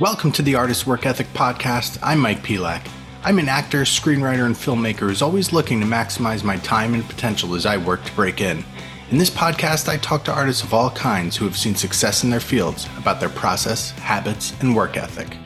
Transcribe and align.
Welcome 0.00 0.30
to 0.32 0.42
the 0.42 0.54
Artist 0.54 0.86
Work 0.86 1.06
Ethic 1.06 1.26
Podcast. 1.34 1.98
I'm 2.02 2.20
Mike 2.20 2.44
Pelak. 2.44 2.88
I'm 3.24 3.40
an 3.40 3.48
actor, 3.48 3.82
screenwriter, 3.82 4.46
and 4.46 4.54
filmmaker 4.54 5.08
who's 5.08 5.22
always 5.22 5.52
looking 5.52 5.80
to 5.80 5.86
maximize 5.86 6.44
my 6.44 6.56
time 6.58 6.94
and 6.94 7.04
potential 7.04 7.56
as 7.56 7.66
I 7.66 7.78
work 7.78 8.04
to 8.04 8.14
break 8.14 8.40
in. 8.40 8.64
In 9.10 9.18
this 9.18 9.28
podcast, 9.28 9.88
I 9.88 9.96
talk 9.96 10.24
to 10.24 10.32
artists 10.32 10.62
of 10.62 10.72
all 10.72 10.90
kinds 10.90 11.36
who 11.36 11.44
have 11.46 11.56
seen 11.56 11.74
success 11.74 12.22
in 12.22 12.30
their 12.30 12.38
fields 12.38 12.88
about 12.96 13.18
their 13.18 13.28
process, 13.28 13.90
habits, 13.90 14.54
and 14.60 14.76
work 14.76 14.96
ethic. 14.96 15.36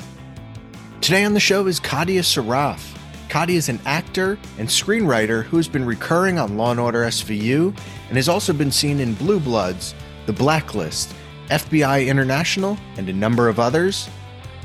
Today 1.01 1.25
on 1.25 1.33
the 1.33 1.41
show 1.41 1.67
is 1.67 1.81
Kadia 1.81 2.21
Saraf. 2.21 2.97
Kadia 3.33 3.55
is 3.55 3.71
an 3.71 3.81
actor 3.87 4.39
and 4.59 4.69
screenwriter 4.69 5.43
who 5.43 5.57
has 5.57 5.67
been 5.67 5.87
recurring 5.87 6.39
on 6.39 6.59
Law 6.59 6.77
& 6.77 6.79
Order 6.79 7.05
SVU 7.05 7.75
and 8.09 8.17
has 8.19 8.29
also 8.29 8.53
been 8.53 8.71
seen 8.71 9.01
in 9.01 9.15
Blue 9.15 9.41
Bloods, 9.41 9.95
The 10.27 10.35
Blacklist, 10.35 11.15
FBI 11.49 12.09
International, 12.09 12.77
and 12.99 13.09
a 13.09 13.13
number 13.15 13.49
of 13.49 13.59
others. 13.59 14.11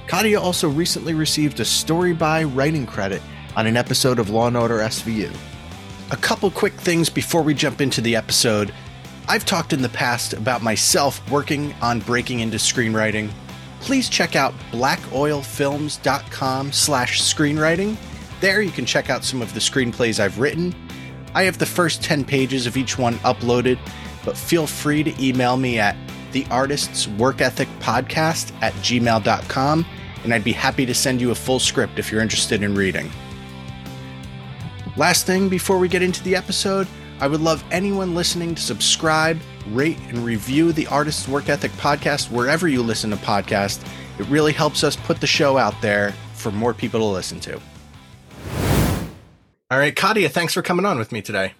Kadia 0.07 0.37
also 0.37 0.67
recently 0.67 1.13
received 1.13 1.61
a 1.61 1.65
story 1.65 2.11
by 2.11 2.43
writing 2.43 2.85
credit 2.85 3.21
on 3.55 3.67
an 3.67 3.77
episode 3.77 4.19
of 4.19 4.31
Law 4.31 4.51
& 4.51 4.55
Order 4.61 4.79
SVU. 4.79 5.33
A 6.11 6.17
couple 6.17 6.51
quick 6.51 6.73
things 6.73 7.09
before 7.09 7.43
we 7.43 7.53
jump 7.53 7.79
into 7.79 8.01
the 8.01 8.17
episode. 8.17 8.73
I've 9.29 9.45
talked 9.45 9.71
in 9.71 9.81
the 9.81 9.87
past 9.87 10.33
about 10.33 10.61
myself 10.61 11.21
working 11.31 11.73
on 11.81 12.01
breaking 12.01 12.41
into 12.41 12.57
screenwriting. 12.57 13.29
Please 13.79 14.09
check 14.09 14.35
out 14.35 14.53
blackoilfilms.com 14.73 16.71
slash 16.73 17.21
screenwriting. 17.21 17.95
There 18.39 18.61
you 18.61 18.71
can 18.71 18.85
check 18.85 19.09
out 19.09 19.23
some 19.23 19.41
of 19.41 19.53
the 19.53 19.59
screenplays 19.59 20.19
I've 20.19 20.39
written. 20.39 20.75
I 21.33 21.43
have 21.43 21.57
the 21.57 21.65
first 21.65 22.03
10 22.03 22.23
pages 22.23 22.67
of 22.67 22.77
each 22.77 22.97
one 22.97 23.15
uploaded, 23.19 23.79
but 24.23 24.37
feel 24.37 24.67
free 24.67 25.03
to 25.03 25.23
email 25.23 25.57
me 25.57 25.79
at 25.79 25.95
the 26.31 26.45
artist's 26.51 27.07
work 27.07 27.41
ethic 27.41 27.67
podcast 27.79 28.51
at 28.61 28.73
gmail.com 28.75 29.85
and 30.23 30.33
I'd 30.33 30.43
be 30.43 30.51
happy 30.51 30.85
to 30.85 30.93
send 30.93 31.21
you 31.21 31.31
a 31.31 31.35
full 31.35 31.59
script 31.59 31.99
if 31.99 32.11
you're 32.11 32.21
interested 32.21 32.61
in 32.61 32.75
reading. 32.75 33.09
Last 34.97 35.25
thing 35.25 35.47
before 35.47 35.77
we 35.77 35.87
get 35.87 36.01
into 36.01 36.23
the 36.23 36.35
episode, 36.35 36.87
I 37.19 37.27
would 37.27 37.41
love 37.41 37.63
anyone 37.71 38.13
listening 38.13 38.53
to 38.55 38.61
subscribe, 38.61 39.39
rate, 39.69 39.97
and 40.09 40.19
review 40.19 40.71
the 40.71 40.87
Artist's 40.87 41.27
Work 41.27 41.49
Ethic 41.49 41.71
podcast 41.73 42.29
wherever 42.29 42.67
you 42.67 42.83
listen 42.83 43.09
to 43.11 43.15
podcasts. 43.17 43.87
It 44.19 44.27
really 44.27 44.53
helps 44.53 44.83
us 44.83 44.95
put 44.95 45.21
the 45.21 45.27
show 45.27 45.57
out 45.57 45.79
there 45.81 46.13
for 46.33 46.51
more 46.51 46.73
people 46.73 46.99
to 46.99 47.05
listen 47.05 47.39
to. 47.41 47.59
All 49.69 49.77
right, 49.77 49.95
Kadia, 49.95 50.29
thanks 50.29 50.53
for 50.53 50.61
coming 50.61 50.85
on 50.85 50.97
with 50.97 51.11
me 51.11 51.21
today. 51.21 51.53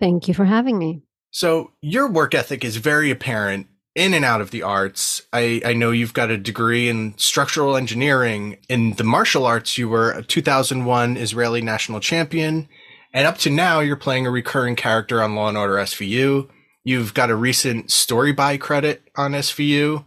Thank 0.00 0.28
you 0.28 0.34
for 0.34 0.44
having 0.44 0.78
me. 0.78 1.02
So, 1.30 1.72
your 1.80 2.10
work 2.10 2.34
ethic 2.34 2.62
is 2.62 2.76
very 2.76 3.10
apparent 3.10 3.68
in 3.94 4.12
and 4.12 4.24
out 4.24 4.42
of 4.42 4.50
the 4.50 4.62
arts. 4.62 5.22
I, 5.32 5.62
I 5.64 5.72
know 5.72 5.90
you've 5.90 6.12
got 6.12 6.30
a 6.30 6.36
degree 6.36 6.90
in 6.90 7.14
structural 7.16 7.76
engineering. 7.76 8.58
In 8.68 8.92
the 8.92 9.04
martial 9.04 9.46
arts, 9.46 9.78
you 9.78 9.88
were 9.88 10.12
a 10.12 10.22
2001 10.22 11.16
Israeli 11.16 11.62
national 11.62 12.00
champion. 12.00 12.68
And 13.14 13.26
up 13.26 13.38
to 13.38 13.50
now, 13.50 13.80
you're 13.80 13.96
playing 13.96 14.26
a 14.26 14.30
recurring 14.30 14.76
character 14.76 15.22
on 15.22 15.34
Law 15.34 15.48
and 15.48 15.56
Order 15.56 15.76
SVU. 15.76 16.50
You've 16.84 17.14
got 17.14 17.30
a 17.30 17.34
recent 17.34 17.90
story 17.90 18.32
by 18.32 18.58
credit 18.58 19.08
on 19.16 19.32
SVU. 19.32 20.04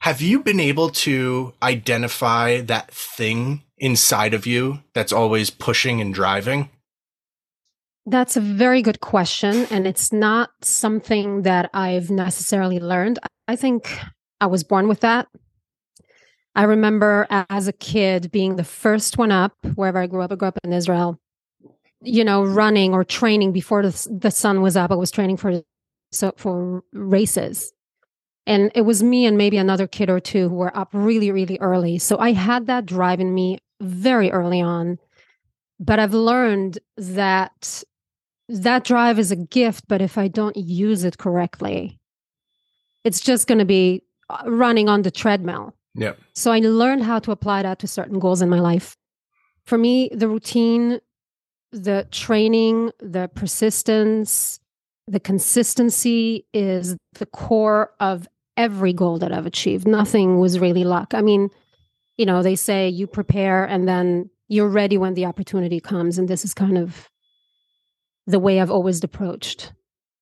Have 0.00 0.20
you 0.20 0.40
been 0.40 0.60
able 0.60 0.90
to 0.90 1.54
identify 1.60 2.60
that 2.60 2.92
thing 2.92 3.64
inside 3.84 4.32
of 4.32 4.46
you 4.46 4.80
that's 4.94 5.12
always 5.12 5.50
pushing 5.50 6.00
and 6.00 6.14
driving? 6.14 6.70
That's 8.06 8.36
a 8.36 8.40
very 8.40 8.80
good 8.80 9.00
question. 9.00 9.66
And 9.70 9.86
it's 9.86 10.10
not 10.12 10.50
something 10.62 11.42
that 11.42 11.68
I've 11.74 12.10
necessarily 12.10 12.80
learned. 12.80 13.18
I 13.46 13.56
think 13.56 13.98
I 14.40 14.46
was 14.46 14.64
born 14.64 14.88
with 14.88 15.00
that. 15.00 15.28
I 16.54 16.62
remember 16.64 17.26
as 17.30 17.68
a 17.68 17.72
kid 17.72 18.30
being 18.30 18.56
the 18.56 18.64
first 18.64 19.18
one 19.18 19.32
up 19.32 19.52
wherever 19.74 19.98
I 19.98 20.06
grew 20.06 20.22
up. 20.22 20.32
I 20.32 20.36
grew 20.36 20.48
up 20.48 20.58
in 20.64 20.72
Israel, 20.72 21.18
you 22.00 22.24
know, 22.24 22.42
running 22.42 22.94
or 22.94 23.04
training 23.04 23.52
before 23.52 23.82
the, 23.82 24.08
the 24.10 24.30
sun 24.30 24.62
was 24.62 24.76
up. 24.76 24.92
I 24.92 24.94
was 24.94 25.10
training 25.10 25.36
for 25.36 25.62
so 26.12 26.32
for 26.36 26.82
races. 26.92 27.72
And 28.46 28.70
it 28.74 28.82
was 28.82 29.02
me 29.02 29.26
and 29.26 29.36
maybe 29.36 29.56
another 29.56 29.86
kid 29.86 30.10
or 30.10 30.20
two 30.20 30.48
who 30.48 30.54
were 30.54 30.76
up 30.76 30.90
really, 30.92 31.30
really 31.30 31.58
early. 31.60 31.98
So 31.98 32.18
I 32.18 32.32
had 32.32 32.66
that 32.66 32.86
drive 32.86 33.18
in 33.18 33.34
me 33.34 33.58
very 33.80 34.30
early 34.30 34.60
on. 34.60 34.98
But 35.80 35.98
I've 35.98 36.14
learned 36.14 36.78
that 36.96 37.82
that 38.48 38.84
drive 38.84 39.18
is 39.18 39.30
a 39.30 39.36
gift, 39.36 39.84
but 39.88 40.00
if 40.00 40.18
I 40.18 40.28
don't 40.28 40.56
use 40.56 41.04
it 41.04 41.18
correctly, 41.18 41.98
it's 43.04 43.20
just 43.20 43.46
going 43.46 43.58
to 43.58 43.64
be 43.64 44.02
uh, 44.30 44.42
running 44.46 44.88
on 44.88 45.02
the 45.02 45.10
treadmill. 45.10 45.74
Yeah. 45.94 46.12
So 46.34 46.50
I 46.52 46.58
learned 46.58 47.04
how 47.04 47.18
to 47.20 47.32
apply 47.32 47.62
that 47.62 47.78
to 47.80 47.86
certain 47.86 48.18
goals 48.18 48.42
in 48.42 48.48
my 48.48 48.60
life. 48.60 48.96
For 49.66 49.78
me, 49.78 50.10
the 50.12 50.28
routine, 50.28 51.00
the 51.72 52.06
training, 52.10 52.90
the 53.00 53.30
persistence, 53.34 54.60
the 55.06 55.20
consistency 55.20 56.46
is 56.52 56.96
the 57.14 57.26
core 57.26 57.92
of 58.00 58.28
every 58.56 58.92
goal 58.92 59.18
that 59.18 59.32
I've 59.32 59.46
achieved. 59.46 59.86
Nothing 59.86 60.38
was 60.38 60.58
really 60.58 60.84
luck. 60.84 61.14
I 61.14 61.22
mean, 61.22 61.50
you 62.16 62.26
know, 62.26 62.42
they 62.42 62.56
say 62.56 62.88
you 62.88 63.06
prepare 63.06 63.64
and 63.64 63.88
then 63.88 64.30
you're 64.48 64.68
ready 64.68 64.98
when 64.98 65.14
the 65.14 65.26
opportunity 65.26 65.80
comes. 65.80 66.18
And 66.18 66.28
this 66.28 66.44
is 66.44 66.54
kind 66.54 66.78
of 66.78 67.08
the 68.26 68.38
way 68.38 68.60
I've 68.60 68.70
always 68.70 69.02
approached 69.02 69.72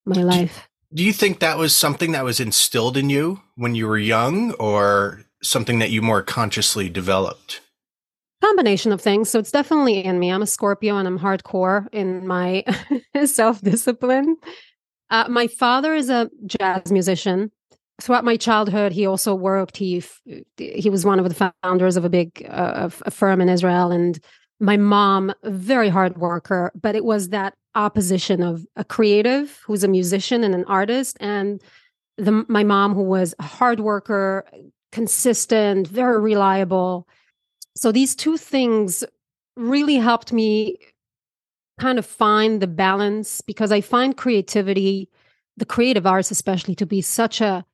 my 0.05 0.23
life. 0.23 0.69
Do 0.95 1.03
you 1.05 1.13
think 1.13 1.41
that 1.41 1.59
was 1.59 1.75
something 1.75 2.13
that 2.13 2.25
was 2.25 2.41
instilled 2.41 2.97
in 2.97 3.09
you 3.09 3.41
when 3.55 3.75
you 3.75 3.87
were 3.87 3.99
young 3.99 4.53
or 4.53 5.25
something 5.43 5.79
that 5.79 5.91
you 5.91 6.03
more 6.03 6.23
consciously 6.23 6.89
developed? 6.89 7.61
Combination 8.43 8.93
of 8.93 9.01
things. 9.01 9.31
So 9.31 9.39
it's 9.39 9.53
definitely 9.53 10.05
in 10.05 10.19
me. 10.19 10.31
I'm 10.31 10.43
a 10.43 10.47
Scorpio 10.47 10.97
and 10.97 11.07
I'm 11.07 11.19
hardcore 11.19 11.87
in 11.93 12.27
my 12.27 12.65
self 13.25 13.63
discipline. 13.63 14.37
Uh, 15.11 15.27
my 15.29 15.47
father 15.47 15.95
is 15.95 16.11
a 16.11 16.31
jazz 16.47 16.91
musician. 16.91 17.53
Throughout 18.01 18.25
my 18.25 18.37
childhood, 18.37 18.93
he 18.93 19.07
also 19.07 19.35
worked. 19.35 19.77
He 19.77 20.03
he 20.57 20.91
was 20.91 21.05
one 21.05 21.19
of 21.19 21.29
the 21.29 21.53
founders 21.63 21.97
of 21.97 22.05
a 22.05 22.09
big 22.09 22.47
uh, 22.49 22.91
a 23.07 23.11
firm 23.11 23.41
in 23.41 23.49
Israel, 23.49 23.91
and 23.91 24.19
my 24.59 24.77
mom, 24.77 25.33
very 25.45 25.89
hard 25.89 26.19
worker. 26.19 26.73
But 26.75 26.97
it 26.97 27.05
was 27.05 27.29
that 27.29 27.55
opposition 27.75 28.43
of 28.43 28.67
a 28.77 28.85
creative 28.85 29.61
who's 29.67 29.85
a 29.85 29.89
musician 29.89 30.45
and 30.45 30.55
an 30.55 30.65
artist 30.65 31.17
and 31.21 31.63
the, 32.19 32.45
my 32.49 32.63
mom 32.63 32.95
who 32.95 33.03
was 33.03 33.35
a 33.39 33.45
hard 33.45 33.81
worker 33.81 34.45
consistent 34.91 35.89
very 35.89 36.21
reliable 36.21 37.09
so 37.75 37.91
these 37.91 38.15
two 38.15 38.37
things 38.37 39.03
really 39.57 39.97
helped 39.97 40.33
me 40.33 40.77
kind 41.81 41.99
of 41.99 42.05
find 42.05 42.61
the 42.61 42.67
balance 42.67 43.41
because 43.41 43.73
i 43.73 43.81
find 43.81 44.19
creativity 44.19 45.09
the 45.57 45.65
creative 45.65 46.07
arts 46.07 46.31
especially 46.31 46.75
to 46.75 46.85
be 46.85 47.01
such 47.01 47.41
a 47.41 47.65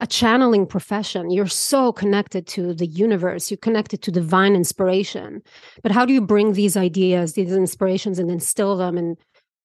a 0.00 0.06
channeling 0.06 0.66
profession. 0.66 1.30
You're 1.30 1.46
so 1.46 1.92
connected 1.92 2.46
to 2.48 2.72
the 2.72 2.86
universe. 2.86 3.50
You're 3.50 3.58
connected 3.58 4.00
to 4.02 4.10
divine 4.10 4.54
inspiration. 4.54 5.42
But 5.82 5.92
how 5.92 6.06
do 6.06 6.12
you 6.12 6.20
bring 6.20 6.54
these 6.54 6.76
ideas 6.76 7.34
these 7.34 7.52
inspirations 7.52 8.18
and 8.18 8.30
instill 8.30 8.76
them 8.76 8.96
and 8.96 9.16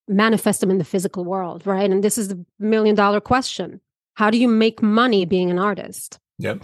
manifest 0.08 0.60
them 0.60 0.70
in 0.70 0.78
the 0.78 0.84
physical 0.84 1.26
world 1.26 1.66
right? 1.66 1.90
And 1.90 2.04
this 2.04 2.18
is 2.18 2.28
the 2.28 2.46
million 2.60 2.96
dollar 2.96 3.22
question. 3.22 3.80
How 4.16 4.30
do 4.30 4.38
you 4.38 4.48
make 4.48 4.82
money 4.82 5.26
being 5.26 5.50
an 5.50 5.60
artist? 5.60 6.20
Yep. 6.40 6.64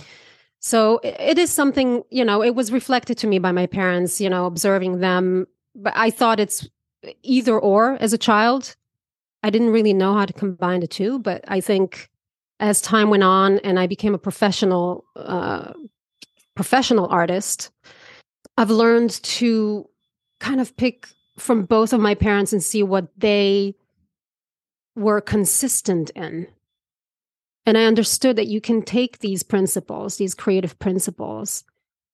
So 0.59 0.99
it 1.03 1.37
is 1.37 1.49
something 1.49 2.03
you 2.09 2.25
know 2.25 2.43
it 2.43 2.55
was 2.55 2.71
reflected 2.71 3.17
to 3.19 3.27
me 3.27 3.39
by 3.39 3.51
my 3.51 3.67
parents 3.67 4.19
you 4.19 4.29
know 4.29 4.45
observing 4.45 4.99
them. 4.99 5.47
But 5.73 5.93
i 5.95 6.09
thought 6.09 6.41
it's 6.41 6.67
either 7.23 7.57
or 7.57 7.97
as 8.01 8.11
a 8.11 8.17
child. 8.17 8.75
I 9.43 9.49
didn't 9.49 9.69
really 9.69 9.93
know 9.93 10.13
how 10.13 10.27
to 10.27 10.33
combine 10.33 10.81
the 10.81 10.87
two 10.87 11.17
but 11.17 11.43
i 11.47 11.59
think 11.59 12.10
as 12.61 12.79
time 12.79 13.09
went 13.09 13.23
on 13.23 13.57
and 13.59 13.79
I 13.79 13.87
became 13.87 14.13
a 14.13 14.19
professional 14.19 15.03
uh, 15.15 15.73
professional 16.55 17.07
artist, 17.07 17.71
I've 18.55 18.69
learned 18.69 19.11
to 19.23 19.89
kind 20.39 20.61
of 20.61 20.77
pick 20.77 21.07
from 21.37 21.63
both 21.63 21.91
of 21.91 21.99
my 21.99 22.13
parents 22.13 22.53
and 22.53 22.63
see 22.63 22.83
what 22.83 23.07
they 23.17 23.75
were 24.95 25.21
consistent 25.21 26.11
in. 26.11 26.47
And 27.65 27.77
I 27.77 27.85
understood 27.85 28.35
that 28.35 28.47
you 28.47 28.61
can 28.61 28.81
take 28.81 29.19
these 29.19 29.43
principles, 29.43 30.17
these 30.17 30.35
creative 30.35 30.77
principles, 30.77 31.63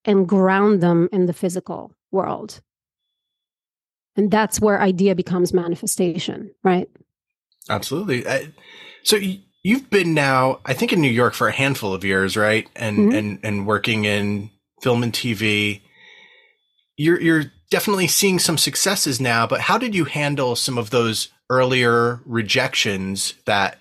and 0.06 0.28
ground 0.28 0.82
them 0.82 1.10
in 1.12 1.26
the 1.26 1.34
physical 1.34 1.94
world. 2.12 2.62
And 4.16 4.32
that's 4.32 4.62
where 4.62 4.82
idea 4.82 5.16
becomes 5.16 5.54
manifestation, 5.54 6.52
right? 6.64 6.90
Absolutely. 7.70 8.28
I, 8.28 8.52
so 9.04 9.18
You've 9.64 9.90
been 9.90 10.14
now, 10.14 10.60
I 10.66 10.74
think, 10.74 10.94
in 10.94 11.02
New 11.02 11.10
York 11.10 11.34
for 11.34 11.48
a 11.48 11.54
handful 11.54 11.94
of 11.94 12.04
years, 12.04 12.38
right? 12.38 12.70
And 12.76 12.98
mm-hmm. 12.98 13.16
and 13.16 13.40
and 13.44 13.68
working 13.68 14.06
in 14.06 14.50
film 14.82 15.04
and 15.04 15.14
TV. 15.14 15.82
You're 16.96 17.22
you're 17.22 17.52
definitely 17.70 18.08
seeing 18.08 18.40
some 18.40 18.58
successes 18.58 19.20
now, 19.20 19.46
but 19.48 19.62
how 19.62 19.78
did 19.78 19.94
you 19.94 20.06
handle 20.06 20.56
some 20.56 20.78
of 20.78 20.90
those 20.90 21.30
earlier 21.50 22.22
rejections 22.26 23.34
that 23.46 23.80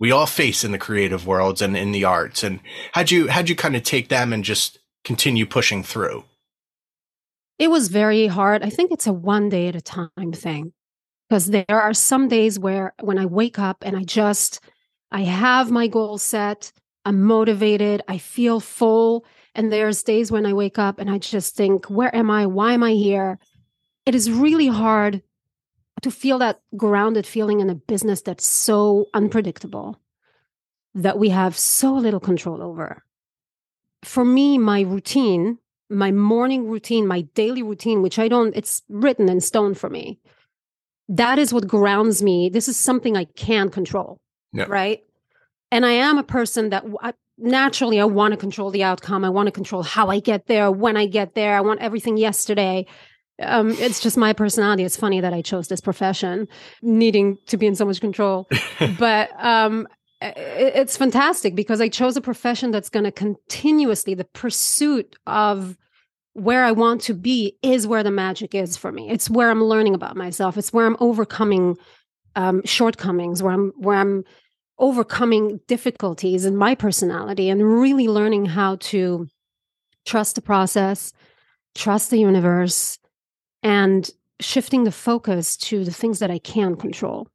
we 0.00 0.12
all 0.12 0.26
face 0.26 0.64
in 0.64 0.72
the 0.72 0.78
creative 0.78 1.26
worlds 1.26 1.60
and 1.60 1.76
in 1.76 1.92
the 1.92 2.04
arts? 2.04 2.42
And 2.42 2.60
how'd 2.92 3.10
you, 3.10 3.28
how'd 3.28 3.48
you 3.48 3.56
kind 3.56 3.76
of 3.76 3.82
take 3.82 4.08
them 4.08 4.32
and 4.32 4.44
just 4.44 4.78
continue 5.04 5.46
pushing 5.46 5.82
through? 5.82 6.24
It 7.58 7.70
was 7.70 7.88
very 7.88 8.28
hard. 8.28 8.62
I 8.62 8.70
think 8.70 8.92
it's 8.92 9.06
a 9.06 9.12
one 9.12 9.48
day 9.48 9.66
at 9.68 9.74
a 9.74 9.80
time 9.80 10.32
thing 10.32 10.72
because 11.28 11.46
there 11.46 11.64
are 11.68 11.94
some 11.94 12.28
days 12.28 12.58
where 12.58 12.94
when 13.00 13.18
I 13.18 13.26
wake 13.26 13.58
up 13.58 13.78
and 13.82 13.96
I 13.96 14.04
just, 14.04 14.60
I 15.10 15.22
have 15.22 15.70
my 15.70 15.86
goal 15.86 16.18
set, 16.18 16.72
I'm 17.04 17.22
motivated, 17.22 18.02
I 18.08 18.18
feel 18.18 18.60
full. 18.60 19.24
And 19.54 19.72
there's 19.72 20.02
days 20.02 20.30
when 20.30 20.46
I 20.46 20.52
wake 20.52 20.78
up 20.78 20.98
and 20.98 21.10
I 21.10 21.18
just 21.18 21.56
think, 21.56 21.86
where 21.86 22.14
am 22.14 22.30
I? 22.30 22.46
Why 22.46 22.74
am 22.74 22.82
I 22.82 22.92
here? 22.92 23.38
It 24.06 24.14
is 24.14 24.30
really 24.30 24.68
hard 24.68 25.22
to 26.02 26.10
feel 26.10 26.38
that 26.38 26.60
grounded 26.76 27.26
feeling 27.26 27.60
in 27.60 27.70
a 27.70 27.74
business 27.74 28.22
that's 28.22 28.46
so 28.46 29.06
unpredictable 29.14 30.00
that 30.94 31.18
we 31.18 31.30
have 31.30 31.56
so 31.56 31.94
little 31.94 32.20
control 32.20 32.62
over. 32.62 33.02
For 34.04 34.24
me, 34.24 34.58
my 34.58 34.82
routine, 34.82 35.58
my 35.90 36.12
morning 36.12 36.68
routine, 36.68 37.06
my 37.06 37.22
daily 37.22 37.62
routine, 37.62 38.02
which 38.02 38.18
I 38.18 38.28
don't, 38.28 38.54
it's 38.54 38.82
written 38.88 39.28
in 39.28 39.40
stone 39.40 39.74
for 39.74 39.90
me. 39.90 40.20
That 41.08 41.38
is 41.38 41.52
what 41.52 41.66
grounds 41.66 42.22
me. 42.22 42.48
This 42.48 42.68
is 42.68 42.76
something 42.76 43.16
I 43.16 43.24
can 43.24 43.70
control. 43.70 44.20
Yep. 44.52 44.68
Right. 44.68 45.04
And 45.70 45.84
I 45.84 45.92
am 45.92 46.18
a 46.18 46.22
person 46.22 46.70
that 46.70 46.84
I, 47.02 47.12
naturally 47.36 48.00
I 48.00 48.04
want 48.04 48.32
to 48.32 48.36
control 48.36 48.70
the 48.70 48.82
outcome. 48.82 49.24
I 49.24 49.30
want 49.30 49.46
to 49.46 49.52
control 49.52 49.82
how 49.82 50.08
I 50.08 50.20
get 50.20 50.46
there, 50.46 50.70
when 50.70 50.96
I 50.96 51.06
get 51.06 51.34
there. 51.34 51.56
I 51.56 51.60
want 51.60 51.80
everything 51.80 52.16
yesterday. 52.16 52.86
Um, 53.40 53.70
it's 53.72 54.00
just 54.00 54.16
my 54.16 54.32
personality. 54.32 54.82
It's 54.82 54.96
funny 54.96 55.20
that 55.20 55.32
I 55.32 55.42
chose 55.42 55.68
this 55.68 55.80
profession, 55.80 56.48
needing 56.82 57.38
to 57.46 57.56
be 57.56 57.66
in 57.66 57.76
so 57.76 57.84
much 57.84 58.00
control. 58.00 58.48
but 58.98 59.30
um, 59.38 59.86
it, 60.20 60.34
it's 60.36 60.96
fantastic 60.96 61.54
because 61.54 61.80
I 61.80 61.88
chose 61.88 62.16
a 62.16 62.20
profession 62.20 62.70
that's 62.72 62.88
going 62.88 63.04
to 63.04 63.12
continuously, 63.12 64.14
the 64.14 64.24
pursuit 64.24 65.16
of 65.26 65.76
where 66.32 66.64
I 66.64 66.72
want 66.72 67.00
to 67.02 67.14
be 67.14 67.56
is 67.62 67.86
where 67.86 68.02
the 68.02 68.10
magic 68.10 68.54
is 68.54 68.76
for 68.76 68.90
me. 68.92 69.10
It's 69.10 69.30
where 69.30 69.50
I'm 69.50 69.62
learning 69.62 69.94
about 69.94 70.16
myself. 70.16 70.56
It's 70.56 70.72
where 70.72 70.86
I'm 70.86 70.96
overcoming 71.00 71.76
um, 72.38 72.62
shortcomings, 72.64 73.42
where 73.42 73.52
I'm 73.52 73.72
where 73.76 73.98
I'm 73.98 74.24
overcoming 74.78 75.60
difficulties 75.66 76.44
in 76.44 76.56
my 76.56 76.76
personality 76.76 77.50
and 77.50 77.80
really 77.80 78.06
learning 78.06 78.46
how 78.46 78.76
to 78.76 79.26
trust 80.06 80.36
the 80.36 80.40
process, 80.40 81.12
trust 81.74 82.10
the 82.10 82.18
universe, 82.18 83.00
and 83.64 84.08
shifting 84.40 84.84
the 84.84 84.92
focus 84.92 85.56
to 85.56 85.84
the 85.84 85.90
things 85.90 86.20
that 86.20 86.30
I 86.30 86.38
can 86.38 86.76
control. 86.76 87.28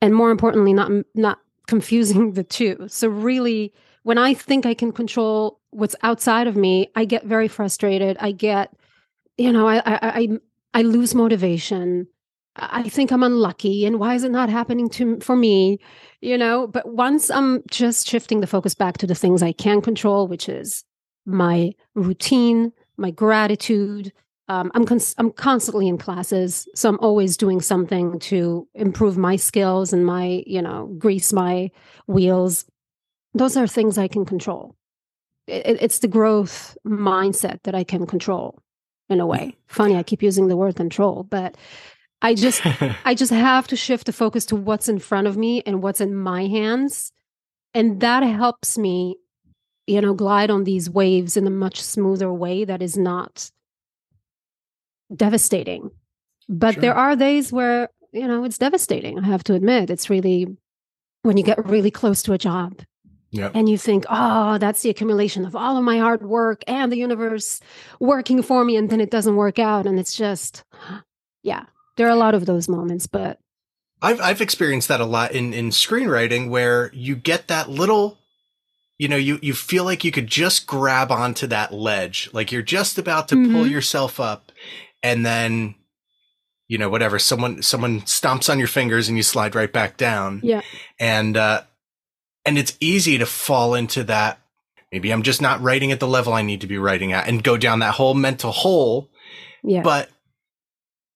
And 0.00 0.14
more 0.14 0.30
importantly, 0.30 0.72
not 0.72 0.90
not 1.14 1.38
confusing 1.66 2.32
the 2.38 2.44
two. 2.44 2.86
So 2.88 3.06
really 3.08 3.74
when 4.02 4.16
I 4.16 4.32
think 4.32 4.64
I 4.64 4.72
can 4.72 4.92
control 4.92 5.60
what's 5.72 5.94
outside 6.02 6.46
of 6.46 6.56
me, 6.56 6.90
I 6.96 7.04
get 7.04 7.26
very 7.26 7.48
frustrated. 7.48 8.16
I 8.18 8.32
get, 8.32 8.72
you 9.36 9.52
know, 9.52 9.68
I 9.68 9.76
I 9.84 9.98
I, 10.02 10.28
I 10.72 10.82
lose 10.82 11.14
motivation. 11.14 12.06
I 12.60 12.88
think 12.88 13.10
I'm 13.10 13.22
unlucky 13.22 13.86
and 13.86 13.98
why 13.98 14.14
is 14.14 14.24
it 14.24 14.30
not 14.30 14.48
happening 14.48 14.88
to 14.90 15.18
for 15.20 15.36
me? 15.36 15.78
You 16.20 16.36
know, 16.36 16.66
but 16.66 16.94
once 16.94 17.30
I'm 17.30 17.62
just 17.70 18.06
shifting 18.06 18.40
the 18.40 18.46
focus 18.46 18.74
back 18.74 18.98
to 18.98 19.06
the 19.06 19.14
things 19.14 19.42
I 19.42 19.52
can 19.52 19.80
control, 19.80 20.28
which 20.28 20.48
is 20.48 20.84
my 21.26 21.72
routine, 21.94 22.72
my 22.96 23.10
gratitude. 23.10 24.12
Um, 24.48 24.70
I'm 24.74 24.84
cons- 24.84 25.14
I'm 25.16 25.30
constantly 25.30 25.88
in 25.88 25.96
classes, 25.96 26.68
so 26.74 26.88
I'm 26.88 26.98
always 27.00 27.36
doing 27.36 27.60
something 27.60 28.18
to 28.20 28.66
improve 28.74 29.16
my 29.16 29.36
skills 29.36 29.92
and 29.92 30.04
my 30.04 30.42
you 30.46 30.60
know 30.60 30.94
grease 30.98 31.32
my 31.32 31.70
wheels. 32.06 32.64
Those 33.32 33.56
are 33.56 33.66
things 33.66 33.96
I 33.96 34.08
can 34.08 34.24
control. 34.24 34.74
It, 35.46 35.78
it's 35.80 36.00
the 36.00 36.08
growth 36.08 36.76
mindset 36.86 37.62
that 37.62 37.74
I 37.74 37.84
can 37.84 38.06
control 38.06 38.60
in 39.08 39.20
a 39.20 39.26
way. 39.26 39.56
Funny, 39.66 39.96
I 39.96 40.02
keep 40.02 40.22
using 40.22 40.48
the 40.48 40.56
word 40.56 40.76
control, 40.76 41.24
but 41.24 41.56
I 42.22 42.34
just 42.34 42.62
I 43.04 43.14
just 43.14 43.32
have 43.32 43.66
to 43.68 43.76
shift 43.76 44.06
the 44.06 44.12
focus 44.12 44.46
to 44.46 44.56
what's 44.56 44.88
in 44.88 44.98
front 44.98 45.26
of 45.26 45.36
me 45.36 45.62
and 45.64 45.82
what's 45.82 46.00
in 46.00 46.14
my 46.14 46.46
hands. 46.46 47.12
And 47.72 48.00
that 48.00 48.22
helps 48.22 48.76
me, 48.76 49.16
you 49.86 50.00
know, 50.00 50.14
glide 50.14 50.50
on 50.50 50.64
these 50.64 50.90
waves 50.90 51.36
in 51.36 51.46
a 51.46 51.50
much 51.50 51.80
smoother 51.80 52.32
way 52.32 52.64
that 52.64 52.82
is 52.82 52.96
not 52.96 53.50
devastating. 55.14 55.90
But 56.48 56.74
sure. 56.74 56.80
there 56.80 56.94
are 56.94 57.14
days 57.14 57.52
where, 57.52 57.90
you 58.12 58.26
know, 58.26 58.42
it's 58.44 58.58
devastating. 58.58 59.20
I 59.20 59.26
have 59.26 59.44
to 59.44 59.54
admit, 59.54 59.88
it's 59.88 60.10
really 60.10 60.48
when 61.22 61.36
you 61.36 61.44
get 61.44 61.64
really 61.64 61.92
close 61.92 62.22
to 62.24 62.32
a 62.32 62.38
job 62.38 62.82
Yep. 63.32 63.52
And 63.54 63.68
you 63.68 63.78
think, 63.78 64.04
oh, 64.10 64.58
that's 64.58 64.82
the 64.82 64.90
accumulation 64.90 65.44
of 65.44 65.54
all 65.54 65.76
of 65.76 65.84
my 65.84 65.98
hard 65.98 66.22
work 66.22 66.62
and 66.66 66.90
the 66.90 66.96
universe 66.96 67.60
working 68.00 68.42
for 68.42 68.64
me. 68.64 68.76
And 68.76 68.90
then 68.90 69.00
it 69.00 69.10
doesn't 69.10 69.36
work 69.36 69.58
out. 69.58 69.86
And 69.86 69.98
it's 70.00 70.14
just, 70.14 70.64
yeah, 71.42 71.66
there 72.00 72.08
are 72.08 72.12
a 72.12 72.16
lot 72.16 72.34
of 72.34 72.46
those 72.46 72.66
moments, 72.66 73.06
but 73.06 73.38
I've 74.00 74.22
I've 74.22 74.40
experienced 74.40 74.88
that 74.88 75.02
a 75.02 75.04
lot 75.04 75.32
in 75.32 75.52
in 75.52 75.68
screenwriting 75.68 76.48
where 76.48 76.90
you 76.94 77.14
get 77.14 77.48
that 77.48 77.68
little 77.68 78.16
you 78.96 79.06
know 79.06 79.16
you 79.16 79.38
you 79.42 79.52
feel 79.52 79.84
like 79.84 80.02
you 80.02 80.10
could 80.10 80.26
just 80.26 80.66
grab 80.66 81.12
onto 81.12 81.46
that 81.48 81.74
ledge. 81.74 82.30
Like 82.32 82.52
you're 82.52 82.62
just 82.62 82.96
about 82.96 83.28
to 83.28 83.34
mm-hmm. 83.34 83.54
pull 83.54 83.66
yourself 83.66 84.18
up 84.18 84.50
and 85.02 85.26
then 85.26 85.74
you 86.68 86.78
know 86.78 86.88
whatever 86.88 87.18
someone 87.18 87.60
someone 87.60 88.00
stomps 88.02 88.48
on 88.48 88.58
your 88.58 88.66
fingers 88.66 89.08
and 89.08 89.18
you 89.18 89.22
slide 89.22 89.54
right 89.54 89.70
back 89.70 89.98
down. 89.98 90.40
Yeah. 90.42 90.62
And 90.98 91.36
uh 91.36 91.64
and 92.46 92.56
it's 92.56 92.78
easy 92.80 93.18
to 93.18 93.26
fall 93.26 93.74
into 93.74 94.04
that 94.04 94.40
maybe 94.90 95.10
I'm 95.10 95.22
just 95.22 95.42
not 95.42 95.60
writing 95.60 95.92
at 95.92 96.00
the 96.00 96.08
level 96.08 96.32
I 96.32 96.40
need 96.40 96.62
to 96.62 96.66
be 96.66 96.78
writing 96.78 97.12
at 97.12 97.28
and 97.28 97.44
go 97.44 97.58
down 97.58 97.80
that 97.80 97.96
whole 97.96 98.14
mental 98.14 98.52
hole. 98.52 99.10
Yeah. 99.62 99.82
But 99.82 100.08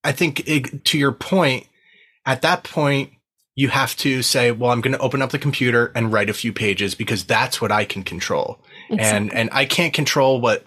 I 0.05 0.12
think 0.12 0.47
it, 0.49 0.85
to 0.85 0.99
your 0.99 1.12
point, 1.12 1.67
at 2.27 2.43
that 2.43 2.62
point, 2.62 3.11
you 3.55 3.69
have 3.69 3.97
to 3.97 4.23
say, 4.23 4.51
well, 4.51 4.71
I'm 4.71 4.81
going 4.81 4.93
to 4.93 4.99
open 4.99 5.23
up 5.23 5.31
the 5.31 5.39
computer 5.39 5.93
and 5.95 6.12
write 6.12 6.29
a 6.29 6.35
few 6.35 6.53
pages 6.53 6.95
because 6.95 7.25
that's 7.25 7.61
what 7.61 7.73
I 7.73 7.85
can 7.85 8.03
control. 8.03 8.59
Exactly. 8.91 9.17
And, 9.17 9.33
and 9.33 9.49
I 9.53 9.65
can't 9.65 9.95
control 9.95 10.41
what 10.41 10.65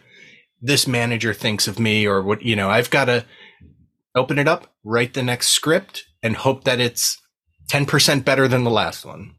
this 0.62 0.88
manager 0.88 1.34
thinks 1.34 1.68
of 1.68 1.80
me 1.80 2.08
or 2.08 2.22
what, 2.22 2.42
you 2.42 2.56
know, 2.56 2.70
I've 2.70 2.90
got 2.90 3.06
to 3.06 3.26
open 4.16 4.40
it 4.40 4.48
up, 4.48 4.74
write 4.84 5.14
the 5.14 5.24
next 5.24 5.50
script 5.50 6.06
and 6.24 6.36
hope 6.36 6.64
that 6.64 6.80
it's 6.80 7.22
10% 7.70 8.24
better 8.24 8.48
than 8.48 8.64
the 8.64 8.72
last 8.72 9.06
one. 9.06 9.36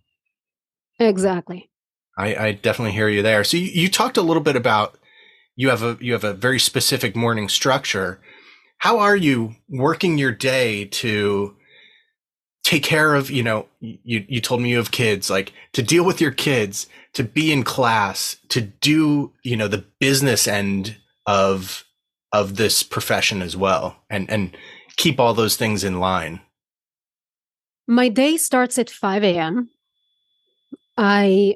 Exactly. 1.01 1.71
I, 2.17 2.37
I 2.37 2.53
definitely 2.53 2.93
hear 2.93 3.09
you 3.09 3.23
there. 3.23 3.45
So 3.45 3.57
you, 3.57 3.67
you 3.67 3.89
talked 3.89 4.17
a 4.17 4.23
little 4.23 4.43
bit 4.43 4.57
about 4.57 4.97
you 5.57 5.71
have 5.71 5.83
a, 5.83 5.97
you 6.01 6.13
have 6.13 6.25
a 6.25 6.35
very 6.35 6.61
specific 6.61 7.17
morning 7.17 7.49
structure 7.49 8.21
how 8.79 8.99
are 8.99 9.17
you 9.17 9.55
working 9.69 10.19
your 10.19 10.33
day 10.33 10.87
to 10.87 11.55
take 12.65 12.83
care 12.83 13.15
of 13.15 13.31
you 13.31 13.43
know 13.43 13.67
you 13.81 14.25
you 14.29 14.41
told 14.41 14.61
me 14.61 14.71
you 14.71 14.77
have 14.77 14.91
kids 14.91 15.31
like 15.31 15.53
to 15.73 15.83
deal 15.83 16.05
with 16.05 16.21
your 16.21 16.31
kids 16.31 16.87
to 17.15 17.25
be 17.25 17.53
in 17.53 17.63
class 17.63 18.37
to 18.49 18.61
do 18.61 19.33
you 19.43 19.57
know 19.57 19.69
the 19.69 19.85
business 20.01 20.47
end 20.47 20.97
of 21.27 21.85
of 22.33 22.57
this 22.57 22.83
profession 22.83 23.43
as 23.43 23.57
well 23.57 23.97
and 24.11 24.29
and 24.31 24.57
keep 24.97 25.19
all 25.19 25.33
those 25.33 25.57
things 25.57 25.85
in 25.85 26.01
line? 26.01 26.41
My 27.87 28.09
day 28.09 28.37
starts 28.37 28.79
at 28.79 28.91
5 28.91 29.25
a.m 29.25 29.71
i 30.99 31.55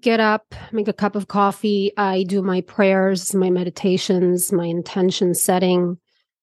get 0.00 0.20
up 0.20 0.54
make 0.72 0.88
a 0.88 0.92
cup 0.92 1.16
of 1.16 1.28
coffee 1.28 1.92
i 1.96 2.22
do 2.24 2.42
my 2.42 2.60
prayers 2.62 3.34
my 3.34 3.48
meditations 3.48 4.52
my 4.52 4.66
intention 4.66 5.32
setting 5.34 5.96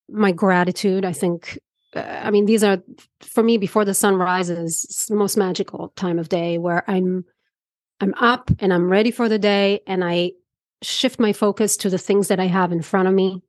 my 0.10 0.32
gratitude. 0.32 1.06
I 1.06 1.14
think, 1.14 1.60
uh, 1.96 2.00
I 2.00 2.32
mean, 2.32 2.46
these 2.46 2.64
are 2.64 2.82
for 3.22 3.44
me 3.44 3.58
before 3.58 3.86
the 3.86 3.94
sun 3.94 4.16
rises. 4.16 5.06
The 5.10 5.16
most 5.16 5.38
magical 5.38 5.94
time 5.96 6.20
of 6.20 6.30
day 6.30 6.58
where 6.58 6.90
I'm, 6.90 7.26
I'm 8.00 8.14
up 8.16 8.52
and 8.60 8.74
I'm 8.74 8.90
ready 8.90 9.12
for 9.12 9.28
the 9.28 9.40
day, 9.40 9.82
and 9.88 10.04
I 10.04 10.32
shift 10.84 11.20
my 11.20 11.34
focus 11.34 11.78
to 11.78 11.90
the 11.90 11.98
things 11.98 12.28
that 12.28 12.40
I 12.40 12.46
have 12.46 12.72
in 12.72 12.82
front 12.82 13.08
of 13.08 13.14
me, 13.14 13.42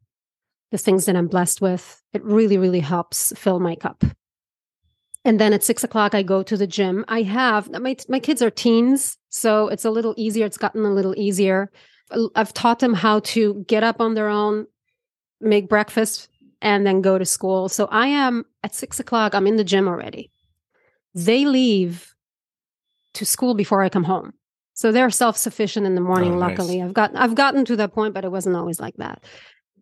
the 0.71 0.79
things 0.79 1.05
that 1.05 1.17
I'm 1.17 1.29
blessed 1.29 1.61
with. 1.61 2.03
It 2.15 2.25
really, 2.25 2.57
really 2.57 2.81
helps 2.81 3.33
fill 3.37 3.61
my 3.61 3.75
cup. 3.75 4.05
And 5.25 5.39
then 5.39 5.53
at 5.53 5.63
six 5.63 5.85
o'clock, 5.85 6.15
I 6.15 6.23
go 6.23 6.43
to 6.43 6.57
the 6.57 6.67
gym. 6.67 7.05
I 7.09 7.23
have 7.23 7.71
my 7.71 7.97
my 8.09 8.21
kids 8.21 8.41
are 8.41 8.51
teens, 8.51 9.19
so 9.29 9.69
it's 9.69 9.85
a 9.85 9.91
little 9.91 10.15
easier. 10.17 10.47
It's 10.47 10.57
gotten 10.57 10.87
a 10.87 10.95
little 10.95 11.15
easier. 11.19 11.71
I've 12.35 12.55
taught 12.55 12.79
them 12.79 12.95
how 12.95 13.21
to 13.21 13.63
get 13.69 13.83
up 13.83 14.01
on 14.01 14.15
their 14.15 14.29
own, 14.29 14.67
make 15.43 15.69
breakfast, 15.69 16.31
and 16.61 16.87
then 16.87 17.01
go 17.03 17.19
to 17.19 17.25
school. 17.25 17.69
So 17.69 17.87
I 17.87 18.09
am 18.09 18.45
at 18.63 18.75
six 18.75 19.01
o'clock, 19.01 19.35
I'm 19.35 19.47
in 19.47 19.57
the 19.57 19.65
gym 19.65 19.89
already. 19.89 20.31
They 21.15 21.45
leave 21.45 22.15
to 23.15 23.25
school 23.25 23.55
before 23.55 23.83
I 23.83 23.89
come 23.89 24.05
home. 24.05 24.33
So 24.75 24.93
they're 24.93 25.11
self-sufficient 25.11 25.87
in 25.87 25.97
the 25.97 26.01
morning. 26.01 26.35
Oh, 26.35 26.39
luckily, 26.39 26.79
nice. 26.79 26.89
I've 26.89 26.95
got 26.95 27.17
I've 27.17 27.35
gotten 27.35 27.65
to 27.65 27.77
that 27.77 27.93
point, 27.93 28.15
but 28.15 28.25
it 28.25 28.31
wasn't 28.31 28.55
always 28.55 28.79
like 28.79 28.97
that. 28.99 29.25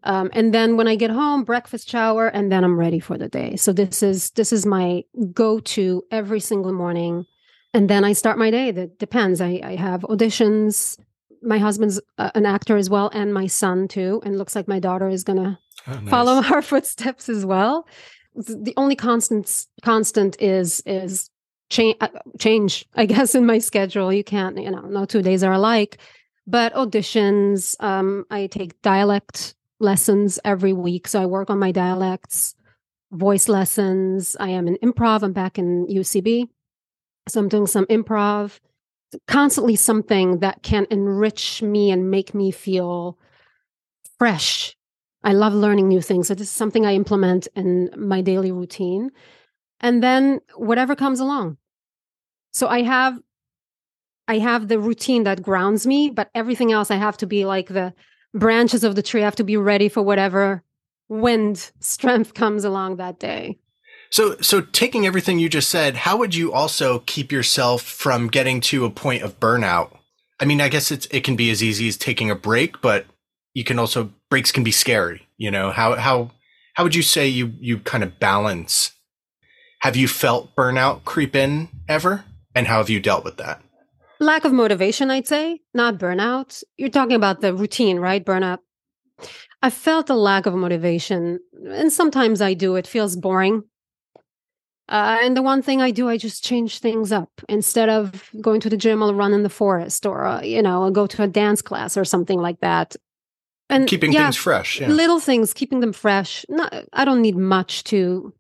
Um, 0.05 0.31
and 0.33 0.55
then 0.55 0.77
when 0.77 0.89
I 0.89 0.97
get 0.97 1.11
home, 1.11 1.45
breakfast 1.45 1.91
shower, 1.91 2.29
and 2.29 2.51
then 2.51 2.65
I'm 2.65 2.79
ready 2.79 3.01
for 3.01 3.19
the 3.19 3.29
day. 3.29 3.57
So 3.57 3.73
this 3.73 4.03
is 4.03 4.31
this 4.31 4.53
is 4.53 4.65
my 4.65 5.03
go-to 5.33 6.03
every 6.11 6.41
single 6.41 6.73
morning. 6.73 7.27
And 7.75 7.91
then 7.91 8.05
I 8.05 8.15
start 8.15 8.39
my 8.39 8.51
day. 8.51 8.71
That 8.71 8.99
depends. 8.99 9.43
I, 9.43 9.61
I 9.63 9.77
have 9.77 10.01
auditions. 10.03 10.99
My 11.43 11.59
husband's 11.59 12.01
uh, 12.19 12.31
an 12.35 12.47
actor 12.47 12.77
as 12.77 12.91
well, 12.91 13.11
and 13.13 13.33
my 13.33 13.47
son 13.47 13.89
too. 13.89 14.21
And 14.25 14.39
looks 14.39 14.55
like 14.55 14.69
my 14.69 14.79
daughter 14.79 15.09
is 15.09 15.25
gonna 15.25 15.59
oh, 15.87 15.93
nice. 15.93 16.09
follow 16.09 16.43
our 16.51 16.63
footsteps 16.63 17.29
as 17.29 17.45
well. 17.45 17.87
The 18.35 18.75
only 18.77 18.97
constant 18.97 19.67
constant 19.83 20.41
is 20.41 20.83
is 20.87 21.31
change 21.71 21.97
uh, 22.01 22.09
change. 22.39 22.85
I 22.95 23.07
guess 23.07 23.35
in 23.35 23.47
my 23.47 23.59
schedule, 23.59 24.13
you 24.13 24.25
can't. 24.25 24.59
You 24.59 24.71
know, 24.71 24.83
no 24.83 25.05
two 25.05 25.23
days 25.23 25.43
are 25.43 25.53
alike. 25.53 25.99
But 26.47 26.75
auditions, 26.75 27.75
um, 27.81 28.25
I 28.31 28.47
take 28.47 28.81
dialect 28.83 29.55
lessons 29.81 30.39
every 30.45 30.73
week. 30.73 31.09
So 31.09 31.23
I 31.23 31.27
work 31.27 31.51
on 31.51 31.59
my 31.59 31.73
dialects, 31.73 32.55
voice 33.11 33.49
lessons. 33.49 34.37
I 34.39 34.51
am 34.51 34.69
in 34.69 34.77
improv. 34.77 35.23
I'm 35.23 35.33
back 35.33 35.59
in 35.59 35.87
UCB. 35.87 36.49
So 37.29 37.41
I'm 37.41 37.49
doing 37.49 37.67
some 37.67 37.87
improv, 37.87 38.61
constantly 39.27 39.77
something 39.77 40.39
that 40.41 40.63
can 40.63 40.87
enrich 40.91 41.63
me 41.63 41.91
and 41.91 42.11
make 42.11 42.35
me 42.35 42.51
feel 42.51 43.19
fresh. 44.19 44.77
I 45.23 45.33
love 45.33 45.53
learning 45.55 45.89
new 45.89 46.01
things. 46.01 46.29
So 46.29 46.35
this 46.35 46.49
is 46.49 46.55
something 46.55 46.87
I 46.87 46.95
implement 46.95 47.49
in 47.57 47.91
my 47.97 48.21
daily 48.21 48.53
routine. 48.53 49.11
And 49.81 50.03
then 50.03 50.41
whatever 50.55 50.95
comes 50.95 51.21
along. 51.21 51.59
So 52.53 52.69
I 52.69 52.83
have 52.83 53.19
I 54.29 54.39
have 54.39 54.69
the 54.69 54.79
routine 54.79 55.23
that 55.25 55.43
grounds 55.43 55.87
me, 55.87 56.11
but 56.11 56.31
everything 56.35 56.73
else 56.73 56.91
I 56.91 56.97
have 56.97 57.17
to 57.19 57.27
be 57.27 57.45
like 57.45 57.69
the 57.69 57.95
branches 58.35 58.83
of 58.83 58.97
the 58.97 59.03
tree 59.03 59.23
I 59.23 59.25
have 59.25 59.37
to 59.37 59.45
be 59.45 59.57
ready 59.57 59.89
for 59.89 60.03
whatever 60.03 60.63
wind 61.09 61.71
strength 61.81 62.35
comes 62.35 62.65
along 62.65 62.97
that 62.97 63.19
day. 63.19 63.59
So, 64.11 64.37
so 64.41 64.61
taking 64.61 65.07
everything 65.07 65.39
you 65.39 65.49
just 65.49 65.69
said, 65.69 65.97
how 65.97 66.17
would 66.17 66.35
you 66.35 66.53
also 66.53 67.01
keep 67.01 67.33
yourself 67.33 67.83
from 67.83 68.29
getting 68.29 68.61
to 68.63 68.85
a 68.85 68.91
point 68.91 69.23
of 69.23 69.41
burnout? 69.41 69.97
I 70.41 70.45
mean, 70.45 70.61
I 70.61 70.69
guess 70.69 70.91
it's 70.91 71.07
it 71.07 71.25
can 71.25 71.37
be 71.37 71.51
as 71.51 71.63
easy 71.63 71.89
as 71.89 71.97
taking 71.97 72.31
a 72.31 72.35
break, 72.35 72.81
but 72.81 73.07
you 73.55 73.65
can 73.65 73.79
also 73.79 74.13
breaks 74.31 74.53
can 74.53 74.65
be 74.65 74.71
scary. 74.71 75.27
You 75.39 75.51
know 75.51 75.71
how 75.71 75.97
how 75.97 76.31
how 76.75 76.85
would 76.85 76.95
you 76.95 77.03
say 77.03 77.27
you 77.27 77.55
you 77.59 77.79
kind 77.79 78.05
of 78.05 78.19
balance? 78.19 78.93
Have 79.81 79.97
you 79.97 80.09
felt 80.09 80.55
burnout 80.55 81.05
creep 81.05 81.35
in 81.35 81.69
ever, 81.89 82.25
and 82.55 82.67
how 82.67 82.79
have 82.79 82.91
you 82.91 83.01
dealt 83.01 83.25
with 83.25 83.39
that? 83.39 83.63
lack 84.21 84.45
of 84.45 84.53
motivation, 84.53 85.11
I'd 85.11 85.27
say, 85.27 85.61
not 85.75 85.99
burnout. 85.99 86.63
You're 86.77 86.89
talking 86.89 87.17
about 87.17 87.41
the 87.41 87.55
routine, 87.55 87.99
right? 87.99 88.25
Burnout. 88.25 88.59
I 89.63 89.71
felt 89.71 90.11
a 90.11 90.15
lack 90.15 90.47
of 90.47 90.55
motivation, 90.55 91.41
and 91.69 91.93
sometimes 91.93 92.41
I 92.41 92.55
do. 92.55 92.77
It 92.77 92.87
feels 92.87 93.17
boring. 93.17 93.65
Uh, 94.89 95.19
and 95.21 95.37
the 95.37 95.43
one 95.43 95.63
thing 95.63 95.83
I 95.83 95.91
do, 95.91 96.09
I 96.09 96.17
just 96.17 96.45
change 96.45 96.79
things 96.79 97.11
up. 97.11 97.31
Instead 97.49 97.89
of 97.89 98.31
going 98.41 98.61
to 98.61 98.71
the 98.71 98.77
gym, 98.77 99.03
I'll 99.03 99.15
run 99.15 99.33
in 99.33 99.43
the 99.43 99.49
forest, 99.49 100.07
or 100.07 100.25
uh, 100.25 100.43
you 100.43 100.63
know, 100.63 100.85
I'll 100.85 100.91
go 100.91 101.07
to 101.09 101.23
a 101.25 101.29
dance 101.29 101.61
class 101.61 101.97
or 101.97 102.05
something 102.05 102.41
like 102.41 102.61
that. 102.61 102.95
And 103.69 103.89
keeping 103.89 104.13
yeah, 104.13 104.25
things 104.25 104.37
fresh, 104.37 104.81
yeah. 104.81 104.87
little 104.87 105.19
things, 105.19 105.53
keeping 105.53 105.81
them 105.81 105.93
fresh. 105.93 106.47
Not, 106.49 106.73
I 106.93 107.05
don't 107.05 107.21
need 107.21 107.37
much 107.37 107.83
to 107.85 108.33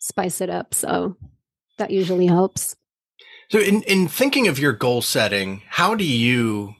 spice 0.00 0.40
it 0.40 0.50
up, 0.50 0.74
so 0.74 1.16
that 1.78 1.92
usually 1.92 2.26
helps. 2.26 2.74
So, 3.50 3.60
in, 3.60 3.82
in 3.82 4.08
thinking 4.08 4.48
of 4.48 4.58
your 4.58 4.72
goal 4.72 5.02
setting, 5.02 5.62
how 5.68 5.94
do 5.94 6.04
you 6.04 6.74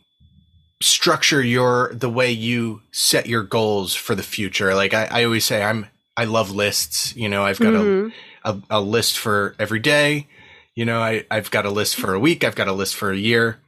structure 0.80 1.42
your 1.42 1.92
the 1.94 2.10
way 2.10 2.32
you 2.32 2.82
set 2.90 3.26
your 3.26 3.44
goals 3.44 3.94
for 3.94 4.16
the 4.16 4.22
future? 4.22 4.74
Like 4.74 4.94
I, 4.94 5.04
I 5.04 5.24
always 5.24 5.44
say, 5.44 5.62
I'm 5.62 5.86
I 6.16 6.24
love 6.24 6.50
lists. 6.50 7.14
You 7.14 7.28
know, 7.28 7.44
I've 7.44 7.60
got 7.60 7.74
mm-hmm. 7.74 8.08
a, 8.08 8.12
a, 8.44 8.58
a 8.70 8.80
list 8.80 9.18
for 9.18 9.54
every 9.58 9.80
day. 9.80 10.28
You 10.74 10.84
know, 10.84 11.00
I 11.00 11.26
I've 11.30 11.50
got 11.50 11.66
a 11.66 11.70
list 11.70 11.96
for 11.96 12.14
a 12.14 12.20
week. 12.20 12.44
I've 12.44 12.54
got 12.54 12.68
a 12.68 12.72
list 12.72 12.94
for 12.94 13.10
a 13.10 13.16
year. 13.16 13.60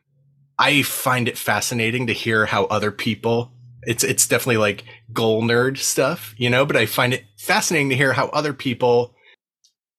I 0.58 0.82
find 0.82 1.28
it 1.28 1.36
fascinating 1.36 2.06
to 2.06 2.12
hear 2.12 2.46
how 2.46 2.64
other 2.64 2.90
people. 2.90 3.52
It's 3.82 4.04
it's 4.04 4.26
definitely 4.26 4.58
like 4.58 4.84
goal 5.12 5.42
nerd 5.42 5.78
stuff, 5.78 6.34
you 6.38 6.48
know. 6.48 6.64
But 6.64 6.76
I 6.76 6.86
find 6.86 7.12
it 7.12 7.24
fascinating 7.36 7.90
to 7.90 7.96
hear 7.96 8.14
how 8.14 8.28
other 8.28 8.52
people 8.52 9.14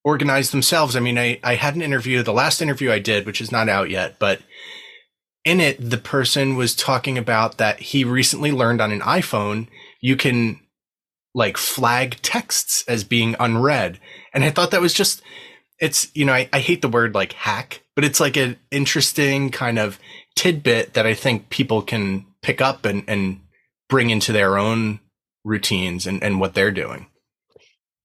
organize 0.03 0.51
themselves. 0.51 0.95
I 0.95 0.99
mean, 0.99 1.17
I, 1.17 1.39
I 1.43 1.55
had 1.55 1.75
an 1.75 1.81
interview, 1.81 2.21
the 2.21 2.31
last 2.31 2.61
interview 2.61 2.91
I 2.91 2.99
did, 2.99 3.25
which 3.25 3.41
is 3.41 3.51
not 3.51 3.67
out 3.67 3.89
yet, 3.89 4.19
but 4.19 4.39
in 5.43 5.59
it, 5.59 5.89
the 5.89 5.97
person 5.97 6.55
was 6.55 6.75
talking 6.75 7.17
about 7.17 7.57
that 7.57 7.79
he 7.79 8.03
recently 8.03 8.51
learned 8.51 8.81
on 8.81 8.91
an 8.91 9.01
iPhone, 9.01 9.67
you 10.01 10.15
can 10.15 10.59
like 11.35 11.57
flag 11.57 12.17
texts 12.23 12.83
as 12.87 13.03
being 13.03 13.35
unread. 13.39 13.99
And 14.33 14.43
I 14.43 14.49
thought 14.49 14.71
that 14.71 14.81
was 14.81 14.95
just, 14.95 15.21
it's, 15.79 16.09
you 16.15 16.25
know, 16.25 16.33
I, 16.33 16.49
I 16.51 16.59
hate 16.59 16.81
the 16.81 16.89
word 16.89 17.13
like 17.13 17.33
hack, 17.33 17.81
but 17.93 18.03
it's 18.03 18.19
like 18.19 18.37
an 18.37 18.57
interesting 18.71 19.51
kind 19.51 19.77
of 19.77 19.99
tidbit 20.35 20.95
that 20.95 21.05
I 21.05 21.13
think 21.13 21.49
people 21.49 21.83
can 21.83 22.25
pick 22.41 22.59
up 22.61 22.85
and, 22.85 23.03
and 23.07 23.41
bring 23.87 24.09
into 24.09 24.31
their 24.31 24.57
own 24.57 24.99
routines 25.43 26.07
and, 26.07 26.23
and 26.23 26.39
what 26.39 26.55
they're 26.55 26.71
doing. 26.71 27.05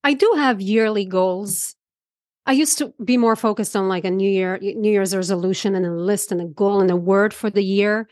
I 0.04 0.12
do 0.12 0.34
have 0.36 0.60
yearly 0.60 1.06
goals 1.06 1.74
I 2.46 2.52
used 2.52 2.78
to 2.78 2.92
be 3.04 3.16
more 3.16 3.36
focused 3.36 3.76
on 3.76 3.88
like 3.88 4.04
a 4.04 4.10
New 4.10 4.28
Year, 4.28 4.58
New 4.60 4.90
Year's 4.90 5.14
resolution 5.14 5.76
and 5.76 5.86
a 5.86 5.92
list 5.92 6.32
and 6.32 6.40
a 6.40 6.46
goal 6.46 6.80
and 6.80 6.90
a 6.90 6.96
word 6.96 7.32
for 7.34 7.50
the 7.50 7.62
year. 7.62 8.08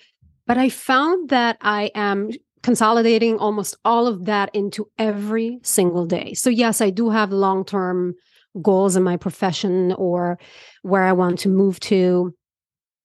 But 0.47 0.59
I 0.59 0.69
found 0.69 1.31
that 1.31 1.57
I 1.61 1.91
am 1.95 2.31
consolidating 2.63 3.39
almost 3.39 3.77
all 3.85 4.07
of 4.07 4.27
that 4.27 4.51
into 4.55 4.89
every 4.99 5.61
single 5.63 6.07
day. 6.07 6.35
So, 6.35 6.51
yes, 6.51 6.81
I 6.81 6.91
do 6.91 7.11
have 7.11 7.33
long 7.33 7.65
term 7.65 8.15
goals 8.61 8.97
in 8.97 9.03
my 9.03 9.17
profession 9.17 9.93
or 9.93 10.39
where 10.83 11.05
I 11.05 11.13
want 11.13 11.39
to 11.41 11.49
move 11.49 11.79
to 11.81 12.35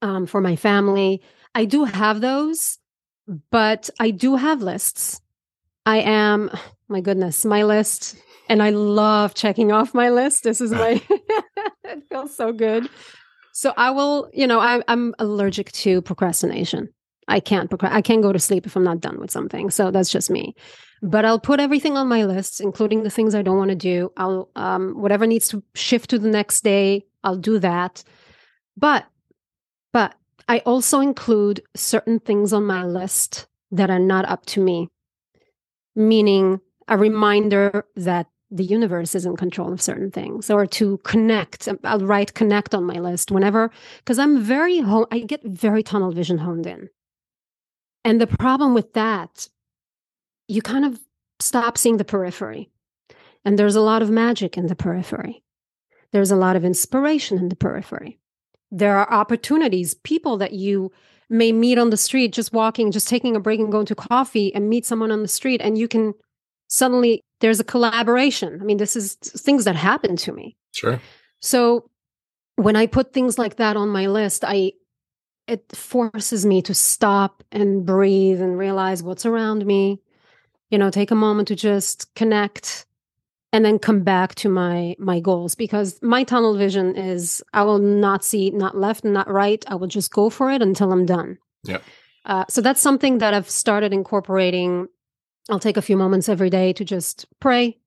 um, 0.02 0.26
for 0.26 0.42
my 0.42 0.56
family. 0.56 1.22
I 1.56 1.66
do 1.66 1.84
have 1.84 2.22
those, 2.22 2.78
but 3.52 3.90
I 4.00 4.12
do 4.12 4.36
have 4.36 4.62
lists. 4.62 5.22
I 5.86 5.98
am, 5.98 6.50
my 6.88 7.02
goodness, 7.02 7.46
my 7.46 7.64
list 7.64 8.16
and 8.50 8.62
I 8.62 8.72
love 8.72 9.34
checking 9.34 9.72
off 9.72 9.94
my 9.94 10.10
list. 10.10 10.44
This 10.44 10.62
is 10.62 10.72
my 10.72 11.02
it 11.84 12.04
feels 12.10 12.36
so 12.36 12.52
good. 12.52 12.90
So 13.54 13.74
I 13.78 13.92
will, 13.92 14.30
you 14.34 14.48
know, 14.48 14.60
I, 14.60 14.82
I'm 14.88 15.14
allergic 15.20 15.72
to 15.74 16.02
procrastination. 16.02 16.90
I 17.28 17.40
can't 17.40 17.70
procrast- 17.70 17.94
I 17.94 18.02
can't 18.02 18.22
go 18.22 18.34
to 18.34 18.40
sleep 18.40 18.66
if 18.66 18.76
I'm 18.76 18.84
not 18.84 19.02
done 19.02 19.20
with 19.20 19.32
something. 19.32 19.70
So 19.70 19.92
that's 19.92 20.12
just 20.12 20.30
me. 20.30 20.56
But 21.02 21.26
I'll 21.26 21.40
put 21.40 21.60
everything 21.60 21.98
on 21.98 22.08
my 22.08 22.26
list, 22.26 22.62
including 22.62 23.04
the 23.04 23.10
things 23.10 23.36
I 23.36 23.42
don't 23.42 23.58
want 23.58 23.70
to 23.70 23.76
do. 23.76 24.12
I'll 24.18 24.50
um, 24.56 25.02
whatever 25.02 25.28
needs 25.28 25.48
to 25.50 25.64
shift 25.76 26.10
to 26.12 26.20
the 26.20 26.30
next 26.30 26.64
day, 26.64 27.06
I'll 27.24 27.38
do 27.38 27.60
that. 27.60 28.04
But 28.78 29.06
but 29.92 30.16
I 30.48 30.60
also 30.60 31.00
include 31.00 31.62
certain 31.76 32.20
things 32.20 32.54
on 32.54 32.66
my 32.66 32.86
list 32.86 33.48
that 33.72 33.90
are 33.90 34.00
not 34.00 34.26
up 34.26 34.46
to 34.48 34.62
me. 34.62 34.90
Meaning 35.96 36.60
a 36.88 36.98
reminder 36.98 37.86
that 37.96 38.28
the 38.54 38.64
universe 38.64 39.16
is 39.16 39.26
in 39.26 39.36
control 39.36 39.74
of 39.74 39.82
certain 39.82 40.12
things 40.12 40.50
or 40.50 40.68
to 40.68 40.98
connect 41.00 41.68
i'll 41.84 42.06
write 42.06 42.36
connect 42.36 42.76
on 42.76 42.84
my 42.84 43.00
list 43.00 43.32
whenever 43.32 43.72
because 43.98 44.20
i'm 44.20 44.42
very 44.42 44.80
home 44.80 45.06
i 45.12 45.20
get 45.20 45.42
very 45.44 45.82
tunnel 45.82 46.12
vision 46.12 46.38
honed 46.38 46.68
in 46.68 46.88
and 48.04 48.20
the 48.20 48.28
problem 48.28 48.74
with 48.74 48.94
that 48.94 49.48
you 50.48 50.62
kind 50.62 50.86
of 50.86 51.00
stop 51.40 51.78
seeing 51.78 51.98
the 51.98 52.06
periphery 52.06 52.70
and 53.46 53.58
there's 53.58 53.76
a 53.76 53.82
lot 53.82 54.02
of 54.02 54.10
magic 54.10 54.58
in 54.58 54.68
the 54.68 54.76
periphery 54.76 55.44
there's 56.12 56.32
a 56.32 56.36
lot 56.36 56.56
of 56.56 56.66
inspiration 56.66 57.38
in 57.38 57.50
the 57.50 57.56
periphery 57.56 58.20
there 58.72 58.98
are 58.98 59.12
opportunities 59.12 59.94
people 59.94 60.38
that 60.38 60.54
you 60.54 60.92
may 61.30 61.52
meet 61.52 61.78
on 61.78 61.90
the 61.90 61.98
street 61.98 62.34
just 62.34 62.54
walking 62.54 62.92
just 62.92 63.08
taking 63.08 63.36
a 63.36 63.40
break 63.40 63.60
and 63.60 63.72
going 63.72 63.86
to 63.86 63.96
coffee 63.96 64.54
and 64.54 64.70
meet 64.70 64.86
someone 64.86 65.12
on 65.12 65.22
the 65.22 65.28
street 65.28 65.62
and 65.62 65.78
you 65.78 65.88
can 65.88 66.14
suddenly 66.74 67.24
there's 67.40 67.60
a 67.60 67.64
collaboration. 67.64 68.60
I 68.62 68.64
mean, 68.64 68.78
this 68.78 68.96
is 68.96 69.16
things 69.16 69.66
that 69.66 69.76
happen 69.76 70.16
to 70.16 70.32
me. 70.32 70.56
Sure. 70.72 71.00
So 71.42 71.90
when 72.56 72.76
I 72.76 72.88
put 72.88 73.14
things 73.14 73.38
like 73.38 73.58
that 73.58 73.76
on 73.76 73.90
my 73.90 74.08
list, 74.08 74.44
I 74.46 74.72
it 75.48 75.76
forces 75.76 76.46
me 76.46 76.62
to 76.64 76.74
stop 76.74 77.44
and 77.52 77.86
breathe 77.86 78.42
and 78.42 78.58
realize 78.58 79.04
what's 79.04 79.26
around 79.26 79.66
me. 79.66 80.02
You 80.70 80.78
know, 80.78 80.90
take 80.90 81.12
a 81.12 81.16
moment 81.16 81.48
to 81.50 81.56
just 81.56 82.14
connect 82.16 82.86
and 83.52 83.64
then 83.64 83.78
come 83.78 84.02
back 84.02 84.34
to 84.36 84.50
my 84.50 84.96
my 84.98 85.20
goals 85.20 85.54
because 85.54 86.00
my 86.02 86.24
tunnel 86.24 86.58
vision 86.58 86.96
is 86.96 87.44
I 87.54 87.64
will 87.64 87.80
not 87.80 88.24
see 88.24 88.50
not 88.50 88.78
left 88.78 89.04
not 89.04 89.30
right. 89.30 89.64
I 89.68 89.76
will 89.76 89.88
just 89.88 90.12
go 90.12 90.30
for 90.30 90.52
it 90.52 90.62
until 90.62 90.92
I'm 90.92 91.06
done. 91.06 91.38
Yeah. 91.64 91.80
Uh, 92.26 92.46
so 92.50 92.62
that's 92.62 92.82
something 92.82 93.18
that 93.18 93.34
I've 93.34 93.50
started 93.50 93.94
incorporating 93.94 94.88
I'll 95.50 95.60
take 95.60 95.78
a 95.78 95.82
few 95.82 95.98
moments 95.98 96.30
every 96.30 96.50
day 96.50 96.74
to 96.74 96.86
just 96.86 97.26
pray, 97.40 97.78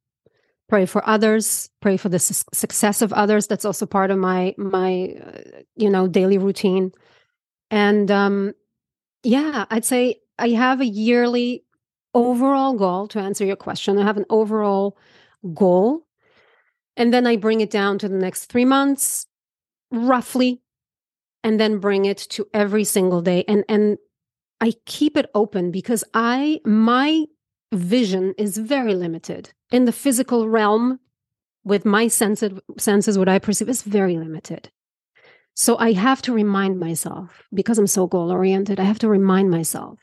pray 0.68 0.84
for 0.86 1.06
others, 1.08 1.70
pray 1.80 1.96
for 1.96 2.08
the 2.08 2.18
su- 2.18 2.44
success 2.52 3.00
of 3.00 3.12
others. 3.12 3.46
That's 3.46 3.64
also 3.64 3.86
part 3.86 4.10
of 4.10 4.18
my 4.18 4.54
my 4.58 5.14
uh, 5.24 5.62
you 5.76 5.88
know 5.88 6.06
daily 6.06 6.38
routine. 6.38 6.92
And 7.70 8.10
um 8.10 8.54
yeah, 9.22 9.66
I'd 9.70 9.84
say 9.84 10.20
I 10.38 10.50
have 10.50 10.80
a 10.80 10.86
yearly 10.86 11.64
overall 12.14 12.74
goal 12.74 13.08
to 13.08 13.18
answer 13.20 13.44
your 13.44 13.56
question. 13.56 13.98
I 13.98 14.04
have 14.04 14.16
an 14.16 14.26
overall 14.30 14.96
goal. 15.54 16.06
And 16.96 17.12
then 17.12 17.26
I 17.26 17.36
bring 17.36 17.60
it 17.60 17.70
down 17.70 17.98
to 17.98 18.08
the 18.08 18.16
next 18.16 18.46
three 18.46 18.64
months, 18.64 19.26
roughly, 19.90 20.62
and 21.44 21.60
then 21.60 21.78
bring 21.78 22.06
it 22.06 22.18
to 22.30 22.46
every 22.54 22.84
single 22.84 23.20
day. 23.20 23.44
And 23.46 23.64
and 23.68 23.98
I 24.60 24.72
keep 24.86 25.16
it 25.16 25.30
open 25.34 25.70
because 25.70 26.04
I 26.14 26.60
my 26.64 27.26
vision 27.72 28.34
is 28.38 28.56
very 28.56 28.94
limited 28.94 29.52
in 29.70 29.84
the 29.84 29.92
physical 29.92 30.48
realm 30.48 31.00
with 31.64 31.84
my 31.84 32.08
senses 32.08 32.58
senses 32.78 33.18
what 33.18 33.28
I 33.28 33.38
perceive 33.38 33.68
is 33.68 33.82
very 33.82 34.16
limited. 34.16 34.70
So 35.56 35.78
I 35.78 35.92
have 35.94 36.20
to 36.22 36.34
remind 36.34 36.78
myself 36.78 37.42
because 37.52 37.78
I'm 37.78 37.86
so 37.86 38.06
goal 38.06 38.30
oriented, 38.30 38.78
I 38.78 38.84
have 38.84 38.98
to 38.98 39.08
remind 39.08 39.50
myself 39.50 39.98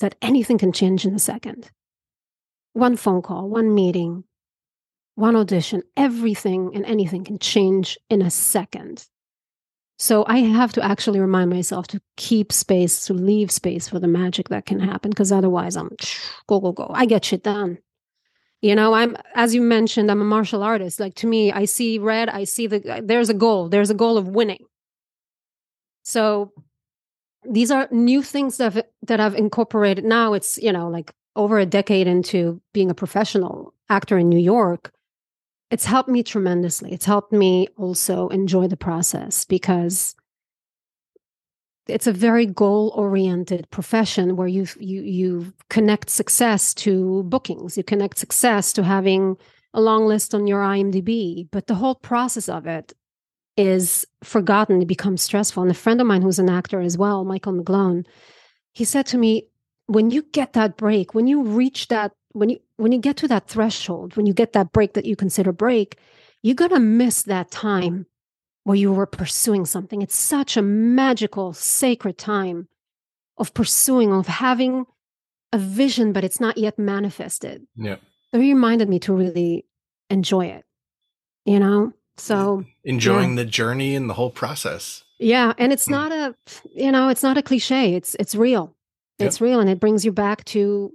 that 0.00 0.14
anything 0.22 0.56
can 0.56 0.72
change 0.72 1.04
in 1.04 1.14
a 1.14 1.18
second. 1.18 1.70
One 2.72 2.96
phone 2.96 3.20
call, 3.20 3.50
one 3.50 3.74
meeting, 3.74 4.24
one 5.14 5.36
audition, 5.36 5.82
everything 5.94 6.72
and 6.74 6.86
anything 6.86 7.22
can 7.22 7.38
change 7.38 7.98
in 8.08 8.22
a 8.22 8.30
second. 8.30 9.06
So 9.98 10.24
I 10.26 10.38
have 10.38 10.72
to 10.74 10.84
actually 10.84 11.20
remind 11.20 11.50
myself 11.50 11.86
to 11.88 12.00
keep 12.16 12.50
space, 12.50 13.06
to 13.06 13.14
leave 13.14 13.50
space 13.50 13.88
for 13.88 13.98
the 13.98 14.08
magic 14.08 14.48
that 14.48 14.66
can 14.66 14.80
happen, 14.80 15.10
because 15.10 15.32
otherwise 15.32 15.76
I'm 15.76 15.90
go, 16.48 16.60
go, 16.60 16.72
go. 16.72 16.90
I 16.94 17.04
get 17.04 17.26
shit 17.26 17.42
done. 17.42 17.78
You 18.62 18.74
know, 18.74 18.94
I'm 18.94 19.16
as 19.34 19.54
you 19.54 19.60
mentioned, 19.60 20.10
I'm 20.10 20.20
a 20.20 20.24
martial 20.24 20.62
artist. 20.62 20.98
Like 20.98 21.14
to 21.16 21.26
me, 21.26 21.52
I 21.52 21.66
see 21.66 21.98
red, 21.98 22.28
I 22.28 22.44
see 22.44 22.66
the 22.66 23.02
there's 23.04 23.28
a 23.28 23.34
goal. 23.34 23.68
There's 23.68 23.90
a 23.90 23.94
goal 23.94 24.16
of 24.16 24.28
winning. 24.28 24.64
So 26.02 26.52
these 27.48 27.70
are 27.70 27.88
new 27.90 28.22
things 28.22 28.56
that 28.56 28.76
I've, 28.76 28.84
that 29.02 29.20
I've 29.20 29.34
incorporated. 29.34 30.04
Now 30.04 30.32
it's, 30.32 30.58
you 30.58 30.72
know, 30.72 30.88
like 30.88 31.12
over 31.34 31.58
a 31.58 31.66
decade 31.66 32.06
into 32.06 32.60
being 32.72 32.90
a 32.90 32.94
professional 32.94 33.74
actor 33.88 34.18
in 34.18 34.28
New 34.28 34.38
York. 34.38 34.92
It's 35.70 35.84
helped 35.84 36.08
me 36.08 36.22
tremendously. 36.22 36.92
It's 36.92 37.04
helped 37.04 37.32
me 37.32 37.68
also 37.76 38.28
enjoy 38.28 38.68
the 38.68 38.76
process 38.76 39.44
because 39.44 40.14
it's 41.88 42.06
a 42.06 42.12
very 42.12 42.46
goal 42.46 42.92
oriented 42.94 43.68
profession 43.70 44.36
where 44.36 44.48
you 44.48 44.66
you 44.78 45.02
you 45.02 45.52
connect 45.70 46.10
success 46.10 46.74
to 46.74 47.22
bookings. 47.24 47.76
You 47.76 47.84
connect 47.84 48.18
success 48.18 48.72
to 48.74 48.82
having 48.82 49.36
a 49.74 49.80
long 49.80 50.06
list 50.06 50.34
on 50.34 50.46
your 50.46 50.62
IMDb 50.62 51.48
but 51.50 51.66
the 51.66 51.74
whole 51.74 51.94
process 51.94 52.48
of 52.48 52.66
it 52.66 52.92
is 53.56 54.06
forgotten. 54.22 54.82
It 54.82 54.88
becomes 54.88 55.22
stressful. 55.22 55.62
And 55.62 55.70
a 55.70 55.74
friend 55.74 56.00
of 56.00 56.06
mine 56.06 56.22
who's 56.22 56.38
an 56.38 56.50
actor 56.50 56.80
as 56.80 56.98
well 56.98 57.24
Michael 57.24 57.52
McGlone 57.52 58.04
he 58.72 58.84
said 58.84 59.06
to 59.06 59.18
me 59.18 59.48
when 59.86 60.10
you 60.10 60.22
get 60.32 60.52
that 60.54 60.76
break 60.76 61.14
when 61.14 61.26
you 61.26 61.42
reach 61.42 61.88
that 61.88 62.12
when 62.32 62.50
you 62.50 62.58
when 62.76 62.92
you 62.92 62.98
get 62.98 63.16
to 63.16 63.28
that 63.28 63.48
threshold 63.48 64.16
when 64.16 64.26
you 64.26 64.34
get 64.34 64.52
that 64.52 64.72
break 64.72 64.94
that 64.94 65.06
you 65.06 65.16
consider 65.16 65.52
break 65.52 65.98
you're 66.42 66.54
going 66.54 66.70
to 66.70 66.80
miss 66.80 67.22
that 67.22 67.50
time 67.50 68.06
where 68.66 68.74
you 68.74 68.90
were 68.92 69.06
pursuing 69.06 69.64
something. 69.64 70.02
It's 70.02 70.16
such 70.16 70.56
a 70.56 70.62
magical, 70.62 71.52
sacred 71.52 72.18
time 72.18 72.66
of 73.38 73.54
pursuing, 73.54 74.12
of 74.12 74.26
having 74.26 74.86
a 75.52 75.58
vision, 75.58 76.12
but 76.12 76.24
it's 76.24 76.40
not 76.40 76.58
yet 76.58 76.76
manifested. 76.76 77.64
Yeah. 77.76 77.98
So 78.34 78.40
he 78.40 78.52
reminded 78.52 78.88
me 78.88 78.98
to 78.98 79.12
really 79.12 79.66
enjoy 80.10 80.46
it, 80.46 80.64
you 81.44 81.60
know? 81.60 81.92
So 82.16 82.64
enjoying 82.82 83.36
yeah. 83.36 83.44
the 83.44 83.44
journey 83.44 83.94
and 83.94 84.10
the 84.10 84.14
whole 84.14 84.30
process. 84.30 85.04
Yeah. 85.20 85.52
And 85.58 85.72
it's 85.72 85.86
mm. 85.86 85.92
not 85.92 86.10
a, 86.10 86.34
you 86.74 86.90
know, 86.90 87.08
it's 87.08 87.22
not 87.22 87.38
a 87.38 87.42
cliche. 87.42 87.94
It's, 87.94 88.16
it's 88.18 88.34
real. 88.34 88.74
It's 89.20 89.40
real. 89.40 89.60
And 89.60 89.70
it 89.70 89.78
brings 89.78 90.04
you 90.04 90.10
back 90.10 90.44
to, 90.46 90.92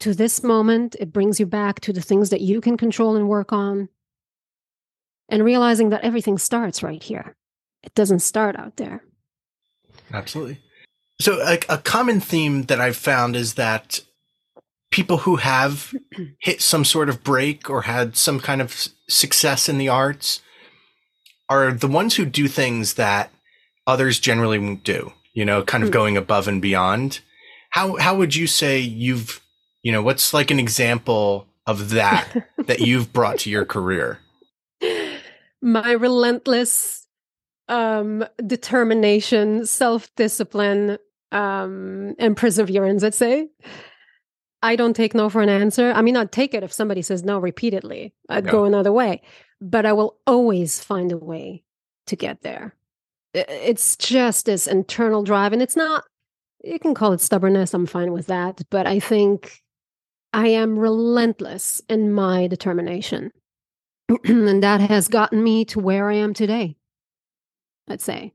to 0.00 0.12
this 0.12 0.42
moment. 0.42 0.96
It 1.00 1.14
brings 1.14 1.40
you 1.40 1.46
back 1.46 1.80
to 1.80 1.94
the 1.94 2.02
things 2.02 2.28
that 2.28 2.42
you 2.42 2.60
can 2.60 2.76
control 2.76 3.16
and 3.16 3.26
work 3.26 3.54
on 3.54 3.88
and 5.28 5.44
realizing 5.44 5.90
that 5.90 6.02
everything 6.02 6.38
starts 6.38 6.82
right 6.82 7.02
here. 7.02 7.36
It 7.82 7.94
doesn't 7.94 8.20
start 8.20 8.56
out 8.56 8.76
there. 8.76 9.02
Absolutely. 10.12 10.60
So, 11.20 11.40
a, 11.40 11.58
a 11.68 11.78
common 11.78 12.20
theme 12.20 12.64
that 12.64 12.80
I've 12.80 12.96
found 12.96 13.36
is 13.36 13.54
that 13.54 14.00
people 14.90 15.18
who 15.18 15.36
have 15.36 15.94
hit 16.40 16.62
some 16.62 16.84
sort 16.84 17.08
of 17.08 17.22
break 17.22 17.68
or 17.68 17.82
had 17.82 18.16
some 18.16 18.40
kind 18.40 18.60
of 18.60 18.88
success 19.08 19.68
in 19.68 19.78
the 19.78 19.88
arts 19.88 20.40
are 21.48 21.72
the 21.72 21.88
ones 21.88 22.16
who 22.16 22.24
do 22.24 22.46
things 22.46 22.94
that 22.94 23.30
others 23.86 24.20
generally 24.20 24.58
won't 24.58 24.84
do, 24.84 25.12
you 25.32 25.44
know, 25.44 25.62
kind 25.62 25.82
of 25.82 25.90
mm. 25.90 25.94
going 25.94 26.16
above 26.16 26.46
and 26.46 26.60
beyond. 26.60 27.20
How, 27.70 27.96
how 27.96 28.16
would 28.16 28.34
you 28.34 28.46
say 28.46 28.78
you've, 28.78 29.40
you 29.82 29.92
know, 29.92 30.02
what's 30.02 30.34
like 30.34 30.50
an 30.50 30.60
example 30.60 31.46
of 31.66 31.90
that 31.90 32.48
that 32.66 32.80
you've 32.80 33.12
brought 33.12 33.38
to 33.40 33.50
your 33.50 33.64
career? 33.64 34.20
My 35.60 35.92
relentless 35.92 37.06
um, 37.68 38.24
determination, 38.46 39.66
self 39.66 40.14
discipline, 40.16 40.98
um, 41.32 42.14
and 42.18 42.36
perseverance, 42.36 43.02
let's 43.02 43.16
say. 43.16 43.48
I 44.62 44.74
don't 44.74 44.94
take 44.94 45.14
no 45.14 45.28
for 45.28 45.40
an 45.40 45.48
answer. 45.48 45.92
I 45.92 46.02
mean, 46.02 46.16
I'd 46.16 46.32
take 46.32 46.52
it 46.52 46.64
if 46.64 46.72
somebody 46.72 47.02
says 47.02 47.22
no 47.22 47.38
repeatedly. 47.38 48.12
I'd 48.28 48.48
go 48.48 48.64
another 48.64 48.92
way, 48.92 49.22
but 49.60 49.86
I 49.86 49.92
will 49.92 50.16
always 50.26 50.82
find 50.82 51.12
a 51.12 51.16
way 51.16 51.62
to 52.06 52.16
get 52.16 52.42
there. 52.42 52.74
It's 53.34 53.94
just 53.96 54.46
this 54.46 54.66
internal 54.66 55.22
drive, 55.22 55.52
and 55.52 55.62
it's 55.62 55.76
not, 55.76 56.04
you 56.64 56.78
can 56.80 56.94
call 56.94 57.12
it 57.12 57.20
stubbornness. 57.20 57.72
I'm 57.72 57.86
fine 57.86 58.12
with 58.12 58.26
that. 58.26 58.62
But 58.68 58.86
I 58.88 58.98
think 58.98 59.62
I 60.32 60.48
am 60.48 60.78
relentless 60.78 61.80
in 61.88 62.12
my 62.12 62.48
determination. 62.48 63.30
and 64.24 64.62
that 64.62 64.80
has 64.80 65.08
gotten 65.08 65.42
me 65.42 65.64
to 65.66 65.80
where 65.80 66.10
I 66.10 66.14
am 66.14 66.34
today. 66.34 66.76
Let's 67.86 68.04
say 68.04 68.34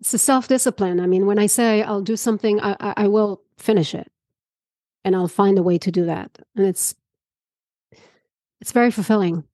it's 0.00 0.14
a 0.14 0.18
self 0.18 0.48
discipline. 0.48 1.00
I 1.00 1.06
mean, 1.06 1.26
when 1.26 1.38
I 1.38 1.46
say 1.46 1.82
I'll 1.82 2.02
do 2.02 2.16
something, 2.16 2.60
I, 2.60 2.76
I, 2.80 2.94
I 2.96 3.08
will 3.08 3.42
finish 3.56 3.94
it, 3.94 4.10
and 5.04 5.16
I'll 5.16 5.28
find 5.28 5.58
a 5.58 5.62
way 5.62 5.78
to 5.78 5.90
do 5.90 6.06
that, 6.06 6.38
and 6.56 6.66
it's 6.66 6.94
it's 8.60 8.72
very 8.72 8.90
fulfilling. 8.90 9.44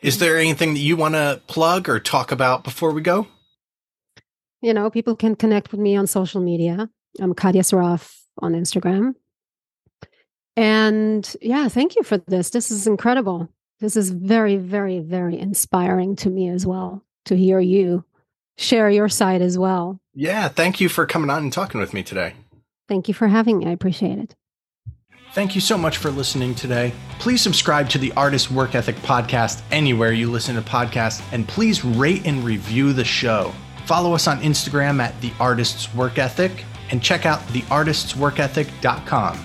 Is 0.00 0.18
there 0.18 0.38
anything 0.38 0.74
that 0.74 0.80
you 0.80 0.96
want 0.96 1.14
to 1.14 1.40
plug 1.46 1.88
or 1.88 1.98
talk 1.98 2.32
about 2.32 2.64
before 2.64 2.92
we 2.92 3.02
go? 3.02 3.26
You 4.60 4.74
know, 4.74 4.90
people 4.90 5.16
can 5.16 5.34
connect 5.34 5.72
with 5.72 5.80
me 5.80 5.96
on 5.96 6.06
social 6.06 6.40
media. 6.40 6.88
I'm 7.20 7.34
Kadia 7.34 7.62
Saraf 7.62 8.16
on 8.38 8.52
Instagram. 8.52 9.14
And 10.56 11.36
yeah, 11.40 11.68
thank 11.68 11.96
you 11.96 12.02
for 12.02 12.18
this. 12.18 12.50
This 12.50 12.70
is 12.70 12.86
incredible. 12.86 13.48
This 13.82 13.96
is 13.96 14.10
very, 14.10 14.56
very, 14.58 15.00
very 15.00 15.36
inspiring 15.36 16.14
to 16.16 16.30
me 16.30 16.48
as 16.48 16.64
well 16.64 17.02
to 17.24 17.36
hear 17.36 17.58
you 17.58 18.04
share 18.56 18.88
your 18.88 19.08
side 19.08 19.42
as 19.42 19.58
well. 19.58 19.98
Yeah. 20.14 20.46
Thank 20.46 20.80
you 20.80 20.88
for 20.88 21.04
coming 21.04 21.30
on 21.30 21.42
and 21.42 21.52
talking 21.52 21.80
with 21.80 21.92
me 21.92 22.04
today. 22.04 22.34
Thank 22.86 23.08
you 23.08 23.14
for 23.14 23.26
having 23.26 23.58
me. 23.58 23.66
I 23.66 23.70
appreciate 23.72 24.20
it. 24.20 24.36
Thank 25.32 25.56
you 25.56 25.60
so 25.60 25.76
much 25.76 25.96
for 25.96 26.12
listening 26.12 26.54
today. 26.54 26.92
Please 27.18 27.42
subscribe 27.42 27.88
to 27.88 27.98
the 27.98 28.12
Artist 28.12 28.52
Work 28.52 28.76
Ethic 28.76 28.94
podcast 28.96 29.62
anywhere 29.72 30.12
you 30.12 30.30
listen 30.30 30.54
to 30.54 30.62
podcasts, 30.62 31.20
and 31.32 31.48
please 31.48 31.84
rate 31.84 32.24
and 32.24 32.44
review 32.44 32.92
the 32.92 33.02
show. 33.04 33.52
Follow 33.86 34.14
us 34.14 34.28
on 34.28 34.40
Instagram 34.42 35.00
at 35.00 35.20
The 35.20 35.32
Artist's 35.40 35.92
Work 35.94 36.18
Ethic 36.18 36.64
and 36.90 37.02
check 37.02 37.26
out 37.26 37.40
theartistsworkethic.com. 37.48 39.38